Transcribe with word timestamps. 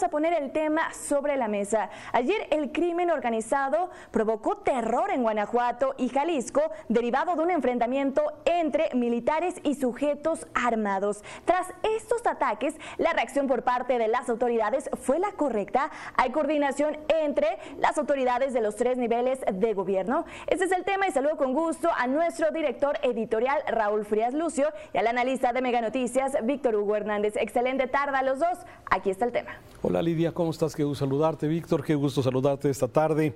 a 0.00 0.08
poner 0.08 0.32
el 0.32 0.52
tema 0.52 0.90
sobre 0.94 1.36
la 1.36 1.48
mesa. 1.48 1.90
Ayer 2.12 2.46
el 2.50 2.72
crimen 2.72 3.10
organizado 3.10 3.90
provocó 4.10 4.56
terror 4.56 5.10
en 5.10 5.22
Guanajuato 5.22 5.94
y 5.98 6.08
Jalisco 6.08 6.62
derivado 6.88 7.36
de 7.36 7.42
un 7.42 7.50
enfrentamiento 7.50 8.22
entre 8.46 8.88
militares 8.94 9.56
y 9.62 9.74
sujetos 9.74 10.46
armados. 10.54 11.22
Tras 11.44 11.66
estos 11.82 12.26
ataques, 12.26 12.74
la 12.96 13.12
reacción 13.12 13.46
por 13.46 13.64
parte 13.64 13.98
de 13.98 14.08
las 14.08 14.30
autoridades 14.30 14.88
fue 15.02 15.18
la 15.18 15.32
correcta. 15.32 15.90
Hay 16.16 16.30
coordinación 16.30 16.96
entre 17.08 17.58
las 17.78 17.98
autoridades 17.98 18.54
de 18.54 18.62
los 18.62 18.76
tres 18.76 18.96
niveles 18.96 19.40
de 19.52 19.74
gobierno. 19.74 20.24
Este 20.46 20.64
es 20.64 20.72
el 20.72 20.84
tema 20.84 21.06
y 21.06 21.12
saludo 21.12 21.36
con 21.36 21.52
gusto 21.52 21.90
a 21.94 22.06
nuestro 22.06 22.50
director 22.50 22.98
editorial 23.02 23.60
Raúl 23.66 24.06
Frías 24.06 24.32
Lucio 24.32 24.72
y 24.94 24.98
al 24.98 25.06
analista 25.06 25.52
de 25.52 25.60
Mega 25.60 25.82
Noticias 25.82 26.32
Víctor 26.44 26.76
Hugo 26.76 26.96
Hernández. 26.96 27.36
Excelente 27.36 27.88
tarde 27.88 28.16
a 28.16 28.22
los 28.22 28.38
dos. 28.38 28.58
Aquí 28.90 29.10
está 29.10 29.26
el 29.26 29.32
tema. 29.32 29.52
Hola 29.84 30.00
Lidia, 30.00 30.30
¿cómo 30.30 30.52
estás? 30.52 30.76
Qué 30.76 30.84
gusto 30.84 31.04
saludarte. 31.04 31.48
Víctor, 31.48 31.82
qué 31.82 31.96
gusto 31.96 32.22
saludarte 32.22 32.70
esta 32.70 32.86
tarde. 32.86 33.34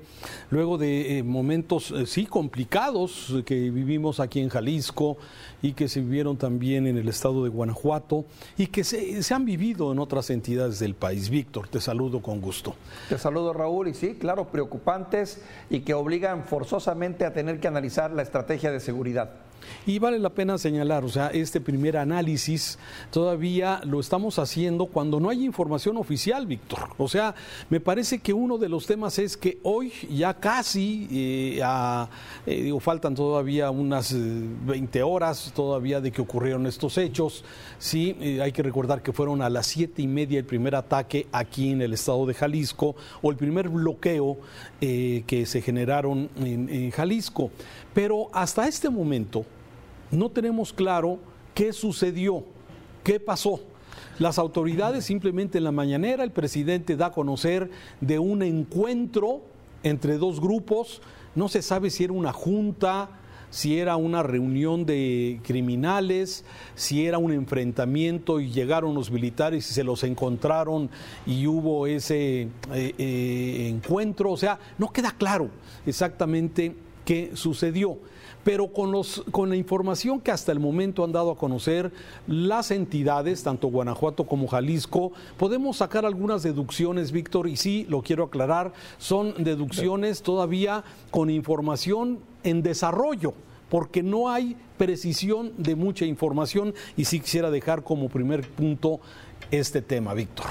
Luego 0.50 0.78
de 0.78 1.18
eh, 1.18 1.22
momentos, 1.24 1.90
eh, 1.90 2.06
sí, 2.06 2.24
complicados 2.24 3.34
que 3.44 3.68
vivimos 3.72 4.20
aquí 4.20 4.38
en 4.38 4.48
Jalisco 4.48 5.16
y 5.60 5.72
que 5.72 5.88
se 5.88 6.00
vivieron 6.00 6.36
también 6.36 6.86
en 6.86 6.98
el 6.98 7.08
estado 7.08 7.42
de 7.42 7.50
Guanajuato 7.50 8.26
y 8.56 8.68
que 8.68 8.84
se, 8.84 9.24
se 9.24 9.34
han 9.34 9.44
vivido 9.44 9.90
en 9.90 9.98
otras 9.98 10.30
entidades 10.30 10.78
del 10.78 10.94
país. 10.94 11.30
Víctor, 11.30 11.66
te 11.66 11.80
saludo 11.80 12.22
con 12.22 12.40
gusto. 12.40 12.76
Te 13.08 13.18
saludo 13.18 13.52
Raúl 13.52 13.88
y 13.88 13.94
sí, 13.94 14.14
claro, 14.14 14.46
preocupantes 14.46 15.42
y 15.68 15.80
que 15.80 15.94
obligan 15.94 16.44
forzosamente 16.44 17.24
a 17.24 17.32
tener 17.32 17.58
que 17.58 17.66
analizar 17.66 18.12
la 18.12 18.22
estrategia 18.22 18.70
de 18.70 18.78
seguridad. 18.78 19.45
Y 19.86 20.00
vale 20.00 20.18
la 20.18 20.30
pena 20.30 20.58
señalar, 20.58 21.04
o 21.04 21.08
sea, 21.08 21.28
este 21.28 21.60
primer 21.60 21.96
análisis 21.96 22.76
todavía 23.12 23.80
lo 23.84 24.00
estamos 24.00 24.38
haciendo 24.40 24.86
cuando 24.86 25.20
no 25.20 25.30
hay 25.30 25.44
información 25.44 25.96
oficial, 25.96 26.46
Víctor. 26.46 26.90
O 26.98 27.08
sea, 27.08 27.36
me 27.70 27.78
parece 27.78 28.18
que 28.18 28.32
uno 28.32 28.58
de 28.58 28.68
los 28.68 28.86
temas 28.86 29.18
es 29.20 29.36
que 29.36 29.58
hoy 29.62 29.92
ya 30.10 30.34
casi, 30.34 31.06
eh, 31.10 31.60
eh, 32.46 32.62
digo, 32.62 32.80
faltan 32.80 33.14
todavía 33.14 33.70
unas 33.70 34.12
20 34.12 34.98
eh, 34.98 35.02
horas 35.02 35.52
todavía 35.54 36.00
de 36.00 36.10
que 36.10 36.20
ocurrieron 36.20 36.66
estos 36.66 36.98
hechos. 36.98 37.44
Sí, 37.78 38.16
hay 38.42 38.50
que 38.50 38.62
recordar 38.64 39.02
que 39.02 39.12
fueron 39.12 39.40
a 39.40 39.50
las 39.50 39.66
siete 39.66 40.02
y 40.02 40.08
media 40.08 40.38
el 40.38 40.46
primer 40.46 40.74
ataque 40.74 41.28
aquí 41.30 41.70
en 41.70 41.82
el 41.82 41.92
estado 41.92 42.26
de 42.26 42.34
Jalisco 42.34 42.96
o 43.22 43.30
el 43.30 43.36
primer 43.36 43.68
bloqueo 43.68 44.38
que 44.80 45.44
se 45.46 45.62
generaron 45.62 46.28
en 46.36 46.90
Jalisco. 46.90 47.50
Pero 47.96 48.28
hasta 48.34 48.68
este 48.68 48.90
momento, 48.90 49.46
no 50.10 50.28
tenemos 50.28 50.70
claro 50.70 51.18
qué 51.54 51.72
sucedió, 51.72 52.44
qué 53.02 53.18
pasó. 53.18 53.60
Las 54.18 54.38
autoridades 54.38 55.06
simplemente 55.06 55.56
en 55.56 55.64
la 55.64 55.72
mañanera, 55.72 56.22
el 56.22 56.30
presidente 56.30 56.94
da 56.94 57.06
a 57.06 57.12
conocer 57.12 57.70
de 58.02 58.18
un 58.18 58.42
encuentro 58.42 59.40
entre 59.82 60.18
dos 60.18 60.42
grupos, 60.42 61.00
no 61.34 61.48
se 61.48 61.62
sabe 61.62 61.88
si 61.88 62.04
era 62.04 62.12
una 62.12 62.34
junta, 62.34 63.08
si 63.48 63.78
era 63.78 63.96
una 63.96 64.22
reunión 64.22 64.84
de 64.84 65.40
criminales, 65.42 66.44
si 66.74 67.06
era 67.06 67.16
un 67.16 67.32
enfrentamiento 67.32 68.40
y 68.40 68.50
llegaron 68.50 68.94
los 68.94 69.10
militares 69.10 69.70
y 69.70 69.72
se 69.72 69.84
los 69.84 70.04
encontraron 70.04 70.90
y 71.24 71.46
hubo 71.46 71.86
ese 71.86 72.42
eh, 72.42 72.48
eh, 72.74 73.68
encuentro, 73.70 74.32
o 74.32 74.36
sea, 74.36 74.58
no 74.76 74.92
queda 74.92 75.12
claro 75.12 75.48
exactamente 75.86 76.74
qué 77.06 77.30
sucedió. 77.34 77.96
Pero 78.44 78.68
con, 78.68 78.92
los, 78.92 79.24
con 79.32 79.48
la 79.48 79.56
información 79.56 80.20
que 80.20 80.30
hasta 80.30 80.52
el 80.52 80.60
momento 80.60 81.02
han 81.02 81.10
dado 81.10 81.32
a 81.32 81.36
conocer 81.36 81.90
las 82.28 82.70
entidades, 82.70 83.42
tanto 83.42 83.68
Guanajuato 83.68 84.24
como 84.24 84.46
Jalisco, 84.46 85.12
podemos 85.36 85.78
sacar 85.78 86.04
algunas 86.04 86.42
deducciones, 86.42 87.10
Víctor, 87.10 87.48
y 87.48 87.56
sí, 87.56 87.86
lo 87.88 88.02
quiero 88.02 88.24
aclarar, 88.24 88.72
son 88.98 89.34
deducciones 89.42 90.22
todavía 90.22 90.84
con 91.10 91.30
información 91.30 92.20
en 92.44 92.62
desarrollo 92.62 93.34
porque 93.68 94.02
no 94.02 94.28
hay 94.28 94.56
precisión 94.78 95.52
de 95.56 95.74
mucha 95.74 96.04
información 96.04 96.74
y 96.96 97.04
sí 97.06 97.20
quisiera 97.20 97.50
dejar 97.50 97.82
como 97.82 98.08
primer 98.08 98.48
punto 98.48 99.00
este 99.50 99.82
tema, 99.82 100.14
Víctor. 100.14 100.46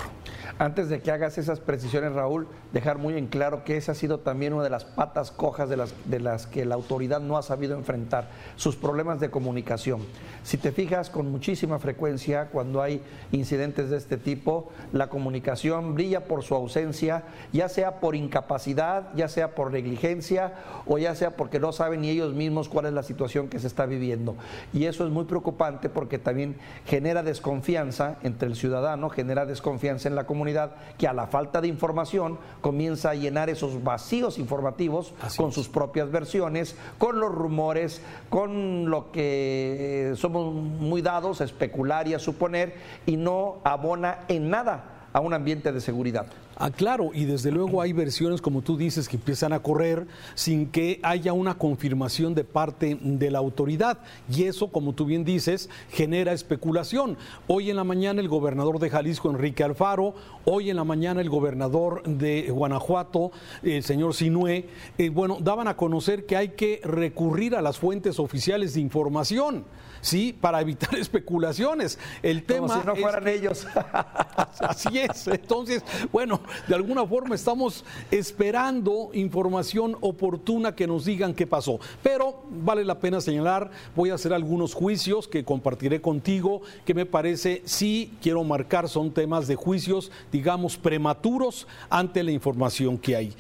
Antes 0.58 0.88
de 0.88 1.02
que 1.02 1.12
hagas 1.12 1.38
esas 1.38 1.60
precisiones, 1.60 2.14
Raúl, 2.14 2.48
dejar 2.72 2.98
muy 2.98 3.18
en 3.18 3.28
claro 3.28 3.66
que 3.66 3.76
esa 3.76 3.92
ha 3.92 3.96
sido 3.96 4.20
también 4.20 4.54
una 4.54 4.64
de 4.64 4.70
las 4.70 4.86
patas 4.86 5.30
cojas 5.30 5.68
de 5.68 5.76
las, 5.76 5.94
de 6.06 6.22
las 6.22 6.48
que 6.48 6.64
la 6.64 6.76
autoridad 6.76 7.20
no 7.20 7.38
ha 7.38 7.44
sabido 7.44 7.76
enfrentar, 7.76 8.30
sus 8.56 8.78
problemas 8.78 9.20
de 9.20 9.30
comunicación. 9.30 10.00
Si 10.44 10.58
te 10.58 10.72
fijas 10.72 11.10
con 11.10 11.30
muchísima 11.30 11.78
frecuencia 11.78 12.48
cuando 12.54 12.82
hay 12.82 13.02
incidentes 13.34 13.90
de 13.90 13.98
este 13.98 14.16
tipo, 14.16 14.70
la 14.94 15.08
comunicación 15.10 15.94
brilla 15.94 16.26
por 16.26 16.44
su 16.44 16.56
ausencia, 16.56 17.24
ya 17.52 17.68
sea 17.68 18.00
por 18.00 18.16
incapacidad, 18.16 19.14
ya 19.14 19.28
sea 19.28 19.56
por 19.56 19.72
negligencia 19.72 20.54
o 20.86 20.98
ya 20.98 21.16
sea 21.16 21.36
porque 21.36 21.60
no 21.60 21.74
saben 21.74 22.00
ni 22.00 22.10
ellos 22.12 22.34
mismos 22.34 22.70
cuál 22.70 22.86
es 22.86 22.94
la 22.94 23.04
situación 23.04 23.50
que 23.50 23.60
se 23.60 23.68
está 23.68 23.86
viviendo. 23.86 24.38
Y 24.72 24.86
eso 24.86 25.06
es 25.06 25.12
muy 25.12 25.26
preocupante 25.26 25.90
porque 25.90 26.18
también 26.18 26.56
genera 26.86 27.24
desconfianza 27.24 28.20
entre 28.24 28.48
el 28.48 28.56
ciudadano, 28.56 28.85
genera 29.10 29.46
desconfianza 29.46 30.08
en 30.08 30.16
la 30.16 30.26
comunidad 30.26 30.72
que 30.98 31.08
a 31.08 31.14
la 31.14 31.28
falta 31.28 31.62
de 31.62 31.68
información 31.68 32.38
comienza 32.62 33.12
a 33.12 33.16
llenar 33.16 33.50
esos 33.50 33.84
vacíos 33.84 34.38
informativos 34.38 35.14
con 35.38 35.52
sus 35.52 35.68
propias 35.68 36.12
versiones, 36.12 36.76
con 36.98 37.20
los 37.20 37.34
rumores, 37.34 38.02
con 38.30 38.90
lo 38.90 39.12
que 39.12 40.12
eh, 40.12 40.16
somos 40.16 40.54
muy 40.54 41.02
dados 41.02 41.42
a 41.42 41.46
especular 41.46 42.08
y 42.08 42.14
a 42.14 42.20
suponer 42.20 42.76
y 43.06 43.18
no 43.18 43.58
abona 43.64 44.20
en 44.28 44.50
nada 44.50 45.08
a 45.14 45.20
un 45.20 45.34
ambiente 45.34 45.72
de 45.72 45.82
seguridad. 45.82 46.26
Ah, 46.58 46.72
claro, 46.72 47.12
y 47.14 47.26
desde 47.26 47.52
luego 47.52 47.82
hay 47.82 47.92
versiones, 47.92 48.42
como 48.42 48.62
tú 48.62 48.78
dices, 48.78 49.10
que 49.10 49.18
empiezan 49.18 49.52
a 49.52 49.60
correr 49.60 50.08
sin 50.36 50.68
que 50.68 51.02
haya 51.04 51.34
una 51.34 51.58
confirmación 51.58 52.34
de 52.34 52.46
parte 52.46 52.98
de 53.02 53.30
la 53.30 53.40
autoridad. 53.40 54.00
Y 54.32 54.44
eso, 54.44 54.70
como 54.70 54.94
tú 54.94 55.06
bien 55.06 55.26
dices, 55.26 55.70
genera 55.92 56.32
especulación. 56.32 57.18
Hoy 57.48 57.70
en 57.70 57.76
la 57.76 57.84
mañana 57.84 58.22
el 58.22 58.30
gobernador 58.30 58.80
de 58.80 58.90
Jalisco, 58.90 59.30
Enrique 59.30 59.66
Alfaro, 59.66 60.16
hoy 60.46 60.70
en 60.70 60.78
la 60.78 60.86
mañana 60.86 61.20
el 61.20 61.30
gobernador 61.30 62.04
de 62.04 62.50
Guanajuato, 62.50 63.32
el 63.62 63.84
señor 63.84 64.14
Sinué, 64.14 64.70
eh, 64.98 65.10
bueno, 65.10 65.40
daban 65.42 65.68
a 65.68 65.76
conocer 65.76 66.26
que 66.26 66.38
hay 66.38 66.50
que 66.50 66.80
recurrir 66.86 67.56
a 67.56 67.62
las 67.62 67.78
fuentes 67.78 68.18
oficiales 68.18 68.76
de 68.76 68.80
información. 68.80 69.66
¿sí? 70.06 70.38
Para 70.40 70.62
evitar 70.62 70.96
especulaciones. 71.00 72.00
El 72.22 72.44
tema. 72.44 72.68
Como 72.68 72.82
si 72.82 72.88
no 72.88 72.96
fueran 72.96 73.28
ellos. 73.28 73.68
Así 74.60 75.00
es. 75.00 75.28
Entonces, 75.28 75.84
bueno, 76.12 76.40
de 76.68 76.76
alguna 76.76 77.06
forma 77.06 77.36
estamos 77.36 77.84
esperando 78.12 79.10
información 79.14 79.98
oportuna 80.02 80.76
que 80.76 80.88
nos 80.88 81.06
digan 81.06 81.34
qué 81.34 81.48
pasó. 81.48 81.80
Pero 82.04 82.44
vale 82.50 82.84
la 82.84 83.00
pena 83.00 83.22
señalar, 83.22 83.72
voy 83.96 84.10
a 84.10 84.16
hacer 84.16 84.34
algunos 84.34 84.74
juicios 84.74 85.28
que 85.28 85.44
compartiré 85.44 86.02
contigo, 86.02 86.62
que 86.86 86.94
me 86.94 87.06
parece, 87.06 87.62
sí 87.66 88.14
quiero 88.22 88.44
marcar, 88.44 88.90
son 88.90 89.12
temas 89.12 89.48
de 89.48 89.56
juicios, 89.56 90.12
digamos, 90.32 90.78
prematuros 90.78 91.68
ante 91.90 92.24
la 92.24 92.32
información 92.32 92.98
que 92.98 93.16
hay. 93.16 93.34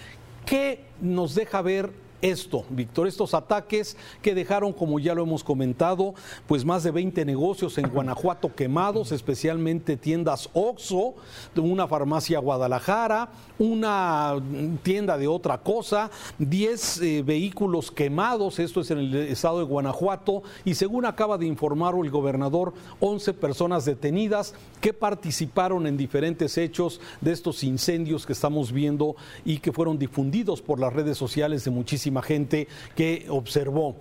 ¿Qué 0.45 0.81
nos 1.01 1.35
deja 1.35 1.61
ver 1.61 2.04
esto, 2.21 2.63
Víctor, 2.69 3.07
estos 3.07 3.33
ataques 3.33 3.97
que 4.21 4.33
dejaron, 4.33 4.73
como 4.73 4.99
ya 4.99 5.13
lo 5.13 5.23
hemos 5.23 5.43
comentado, 5.43 6.13
pues 6.47 6.65
más 6.65 6.83
de 6.83 6.91
20 6.91 7.25
negocios 7.25 7.77
en 7.77 7.89
Guanajuato 7.89 8.55
quemados, 8.55 9.11
especialmente 9.11 9.97
tiendas 9.97 10.49
Oxxo, 10.53 11.15
una 11.55 11.87
farmacia 11.87 12.39
Guadalajara, 12.39 13.29
una 13.59 14.35
tienda 14.83 15.17
de 15.17 15.27
otra 15.27 15.59
cosa, 15.59 16.09
10 16.39 17.01
eh, 17.01 17.23
vehículos 17.23 17.91
quemados, 17.91 18.59
esto 18.59 18.81
es 18.81 18.91
en 18.91 18.99
el 18.99 19.15
estado 19.15 19.59
de 19.59 19.65
Guanajuato, 19.65 20.43
y 20.63 20.75
según 20.75 21.05
acaba 21.05 21.37
de 21.37 21.45
informar 21.45 21.95
el 22.01 22.09
gobernador, 22.09 22.73
11 22.99 23.33
personas 23.33 23.85
detenidas 23.85 24.55
que 24.81 24.93
participaron 24.93 25.85
en 25.87 25.97
diferentes 25.97 26.57
hechos 26.57 26.99
de 27.21 27.31
estos 27.31 27.63
incendios 27.63 28.25
que 28.25 28.33
estamos 28.33 28.71
viendo 28.71 29.15
y 29.43 29.59
que 29.59 29.71
fueron 29.71 29.99
difundidos 29.99 30.61
por 30.61 30.79
las 30.79 30.93
redes 30.93 31.17
sociales 31.17 31.63
de 31.63 31.71
muchísimas 31.71 32.04
gente 32.21 32.67
que 32.95 33.25
observó. 33.29 33.95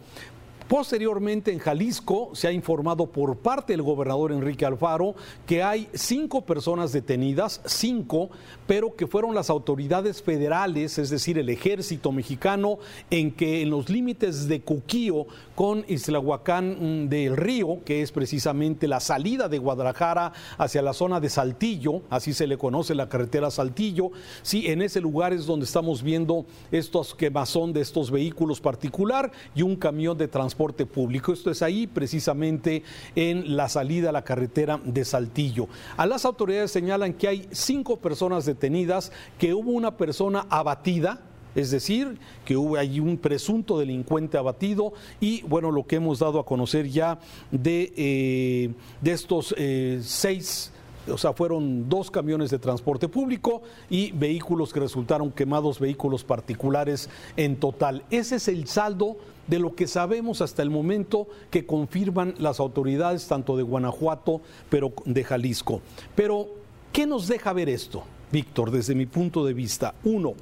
Posteriormente, 0.69 1.53
en 1.53 1.59
Jalisco 1.59 2.31
se 2.33 2.49
ha 2.49 2.53
informado 2.53 3.07
por 3.07 3.37
parte 3.37 3.75
del 3.75 3.83
gobernador 3.83 4.33
Enrique 4.33 4.65
Alfaro 4.65 5.15
que 5.47 5.63
hay 5.63 5.89
cinco 5.93 6.47
personas 6.47 6.91
detenidas, 6.91 7.61
cinco, 7.67 8.31
pero 8.67 8.97
que 8.97 9.07
fueron 9.07 9.35
las 9.35 9.51
autoridades 9.51 10.23
federales, 10.23 10.97
es 10.99 11.11
decir, 11.11 11.39
el 11.39 11.51
ejército 11.51 12.13
mexicano, 12.13 12.79
en 13.11 13.31
que 13.31 13.61
en 13.61 13.69
los 13.69 13.91
límites 13.91 14.49
de 14.49 14.63
Cuquío 14.63 15.27
con 15.55 15.85
Islahuacán 15.89 17.05
mm, 17.05 17.09
del 17.09 17.37
Río, 17.37 17.85
que 17.85 18.03
es 18.03 18.13
precisamente 18.13 18.89
la 18.89 19.01
salida 19.01 19.49
de 19.49 19.59
Guadalajara 19.59 20.33
hacia 20.57 20.83
la 20.83 20.93
zona 20.93 21.21
de 21.21 21.29
Saltillo, 21.29 22.03
así 22.11 22.33
se 22.33 22.47
le 22.47 22.59
conoce 22.59 22.95
la 22.95 23.09
carretera 23.09 23.51
Saltillo, 23.51 24.11
sí, 24.43 24.69
en 24.69 24.83
ese 24.83 25.01
lugar 25.01 25.33
es 25.33 25.47
donde 25.47 25.67
estamos 25.67 26.03
viendo 26.03 26.47
estos 26.71 27.15
quemazón 27.15 27.73
de 27.73 27.81
estos 27.81 28.11
vehículos 28.11 28.61
particular 28.61 29.31
y 29.55 29.63
un 29.63 29.77
camión 29.77 30.17
de 30.17 30.29
transporte 30.29 30.45
transporte 30.45 30.85
público. 30.85 31.33
Esto 31.33 31.51
es 31.51 31.63
ahí 31.63 31.87
precisamente 31.87 32.83
en 33.17 33.57
la 33.57 33.69
salida 33.71 34.11
a 34.11 34.13
la 34.13 34.25
carretera 34.25 34.79
de 34.85 35.05
Saltillo. 35.05 35.69
A 35.97 36.07
las 36.07 36.27
autoridades 36.27 36.71
señalan 36.71 37.15
que 37.15 37.29
hay 37.29 37.49
cinco 37.51 37.97
personas 37.97 38.45
detenidas, 38.45 39.11
que 39.39 39.55
hubo 39.55 39.71
una 39.71 39.97
persona 39.97 40.47
abatida, 40.51 41.23
es 41.55 41.71
decir, 41.71 42.19
que 42.45 42.57
hubo 42.57 42.77
allí 42.77 43.01
un 43.01 43.17
presunto 43.17 43.79
delincuente 43.79 44.37
abatido 44.39 44.93
y 45.21 45.43
bueno, 45.43 45.71
lo 45.71 45.87
que 45.87 45.97
hemos 45.97 46.19
dado 46.19 46.39
a 46.39 46.47
conocer 46.47 46.89
ya 46.89 47.19
de, 47.51 47.93
eh, 47.97 48.71
de 49.01 49.13
estos 49.13 49.55
eh, 49.57 50.01
seis 50.03 50.73
o 51.13 51.19
sea, 51.19 51.33
fueron 51.33 51.89
dos 51.89 52.11
camiones 52.11 52.51
de 52.51 52.59
transporte 52.59 53.09
público 53.09 53.63
y 53.91 54.13
vehículos 54.13 54.73
que 54.73 54.81
resultaron 54.81 55.31
quemados, 55.31 55.79
vehículos 55.79 56.25
particulares 56.25 57.11
en 57.37 57.57
total. 57.57 58.05
Ese 58.11 58.37
es 58.37 58.49
el 58.49 58.67
saldo 58.67 59.17
de 59.47 59.59
lo 59.59 59.75
que 59.75 59.87
sabemos 59.87 60.41
hasta 60.41 60.63
el 60.63 60.71
momento 60.71 61.29
que 61.51 61.67
confirman 61.67 62.35
las 62.39 62.61
autoridades 62.61 63.27
tanto 63.27 63.57
de 63.57 63.63
Guanajuato, 63.63 64.41
pero 64.71 64.93
de 65.05 65.25
Jalisco. 65.25 65.83
Pero, 66.15 66.49
¿qué 66.93 67.07
nos 67.07 67.29
deja 67.29 67.53
ver 67.53 67.69
esto, 67.69 68.05
Víctor, 68.33 68.71
desde 68.71 68.95
mi 68.95 69.07
punto 69.07 69.45
de 69.45 69.53
vista? 69.53 69.95
Uno, 70.05 70.35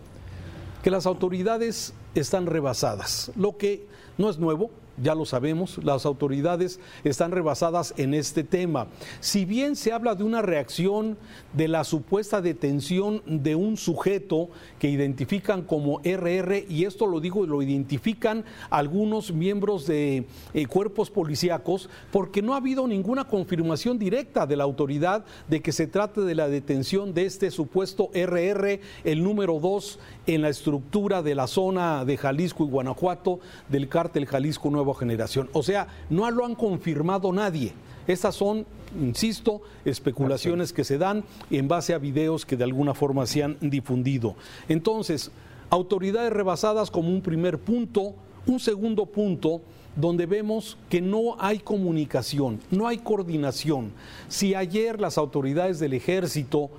que 0.82 0.90
las 0.90 1.06
autoridades 1.06 1.94
están 2.14 2.46
rebasadas, 2.46 3.30
lo 3.36 3.56
que 3.56 3.86
no 4.18 4.28
es 4.28 4.38
nuevo, 4.38 4.70
ya 5.00 5.14
lo 5.14 5.24
sabemos, 5.24 5.78
las 5.82 6.06
autoridades 6.06 6.80
están 7.04 7.32
rebasadas 7.32 7.94
en 7.96 8.14
este 8.14 8.44
tema. 8.44 8.88
Si 9.20 9.44
bien 9.44 9.76
se 9.76 9.92
habla 9.92 10.14
de 10.14 10.24
una 10.24 10.42
reacción 10.42 11.16
de 11.52 11.68
la 11.68 11.84
supuesta 11.84 12.40
detención 12.40 13.22
de 13.26 13.54
un 13.54 13.76
sujeto 13.76 14.50
que 14.78 14.90
identifican 14.90 15.62
como 15.62 16.00
RR, 16.04 16.66
y 16.68 16.84
esto 16.84 17.06
lo 17.06 17.20
digo, 17.20 17.46
lo 17.46 17.62
identifican 17.62 18.44
algunos 18.70 19.32
miembros 19.32 19.86
de 19.86 20.26
eh, 20.54 20.66
cuerpos 20.66 21.10
policíacos, 21.10 21.88
porque 22.10 22.42
no 22.42 22.54
ha 22.54 22.58
habido 22.58 22.86
ninguna 22.86 23.24
confirmación 23.24 23.98
directa 23.98 24.46
de 24.46 24.56
la 24.56 24.64
autoridad 24.64 25.24
de 25.48 25.60
que 25.62 25.72
se 25.72 25.86
trate 25.86 26.20
de 26.20 26.34
la 26.34 26.48
detención 26.48 27.14
de 27.14 27.26
este 27.26 27.50
supuesto 27.50 28.10
RR, 28.14 28.80
el 29.04 29.22
número 29.22 29.58
dos 29.58 29.98
en 30.26 30.42
la 30.42 30.48
estructura 30.48 31.22
de 31.22 31.34
la 31.34 31.46
zona 31.46 32.04
de 32.04 32.16
Jalisco 32.16 32.64
y 32.64 32.68
Guanajuato 32.68 33.40
del 33.68 33.88
cártel 33.88 34.26
Jalisco 34.26 34.70
Nueva 34.70 34.81
Generación. 34.94 35.48
O 35.52 35.62
sea, 35.62 35.88
no 36.10 36.30
lo 36.30 36.44
han 36.44 36.54
confirmado 36.54 37.32
nadie. 37.32 37.72
Estas 38.06 38.34
son, 38.34 38.66
insisto, 39.00 39.62
especulaciones 39.84 40.72
que 40.72 40.84
se 40.84 40.98
dan 40.98 41.24
en 41.50 41.68
base 41.68 41.94
a 41.94 41.98
videos 41.98 42.44
que 42.44 42.56
de 42.56 42.64
alguna 42.64 42.94
forma 42.94 43.26
se 43.26 43.44
han 43.44 43.56
difundido. 43.60 44.34
Entonces, 44.68 45.30
autoridades 45.70 46.32
rebasadas 46.32 46.90
como 46.90 47.08
un 47.08 47.22
primer 47.22 47.58
punto, 47.58 48.14
un 48.46 48.58
segundo 48.58 49.06
punto, 49.06 49.62
donde 49.94 50.26
vemos 50.26 50.76
que 50.88 51.00
no 51.00 51.36
hay 51.38 51.58
comunicación, 51.58 52.60
no 52.70 52.88
hay 52.88 52.98
coordinación. 52.98 53.92
Si 54.28 54.54
ayer 54.54 55.00
las 55.00 55.18
autoridades 55.18 55.78
del 55.78 55.92
ejército 55.92 56.70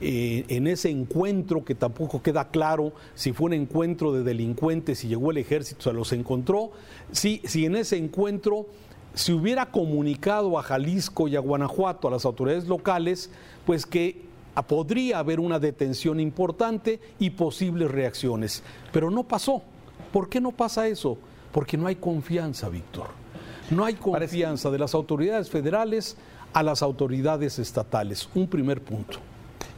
eh, 0.00 0.44
en 0.48 0.66
ese 0.66 0.88
encuentro 0.88 1.64
que 1.64 1.74
tampoco 1.74 2.22
queda 2.22 2.48
claro 2.48 2.92
si 3.14 3.32
fue 3.32 3.46
un 3.46 3.52
encuentro 3.52 4.12
de 4.12 4.22
delincuentes, 4.22 5.00
si 5.00 5.08
llegó 5.08 5.30
el 5.30 5.36
ejército, 5.36 5.82
se 5.82 5.92
los 5.92 6.12
encontró, 6.12 6.70
si, 7.12 7.42
si 7.44 7.66
en 7.66 7.76
ese 7.76 7.98
encuentro 7.98 8.66
se 9.12 9.34
hubiera 9.34 9.66
comunicado 9.70 10.58
a 10.58 10.62
Jalisco 10.62 11.28
y 11.28 11.36
a 11.36 11.40
Guanajuato, 11.40 12.08
a 12.08 12.12
las 12.12 12.24
autoridades 12.24 12.66
locales, 12.66 13.30
pues 13.66 13.84
que 13.84 14.22
podría 14.66 15.18
haber 15.18 15.40
una 15.40 15.58
detención 15.58 16.20
importante 16.20 17.00
y 17.18 17.30
posibles 17.30 17.90
reacciones. 17.90 18.62
Pero 18.92 19.10
no 19.10 19.24
pasó. 19.24 19.62
¿Por 20.12 20.28
qué 20.28 20.40
no 20.40 20.52
pasa 20.52 20.86
eso? 20.88 21.18
Porque 21.52 21.76
no 21.76 21.86
hay 21.86 21.96
confianza, 21.96 22.68
Víctor. 22.68 23.08
No 23.70 23.84
hay 23.84 23.94
confianza 23.94 24.70
de 24.70 24.78
las 24.78 24.94
autoridades 24.94 25.50
federales 25.50 26.16
a 26.52 26.62
las 26.62 26.82
autoridades 26.82 27.58
estatales. 27.58 28.28
Un 28.34 28.48
primer 28.48 28.82
punto 28.82 29.18